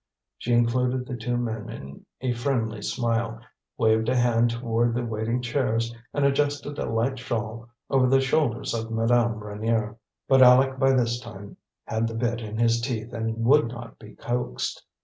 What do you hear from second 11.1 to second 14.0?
time had the bit in his teeth and would not